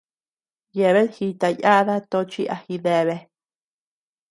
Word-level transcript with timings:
Yeabea 0.77 1.11
jita 1.15 1.47
yada 1.63 1.95
tochi 2.11 2.43
a 2.55 2.57
jideabea. 2.65 3.19